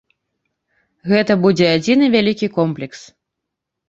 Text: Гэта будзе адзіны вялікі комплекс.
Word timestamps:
Гэта 1.11 1.35
будзе 1.43 1.67
адзіны 1.73 2.05
вялікі 2.15 2.47
комплекс. 2.57 2.99